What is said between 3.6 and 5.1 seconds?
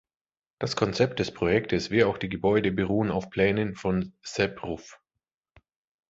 von Sep Ruf.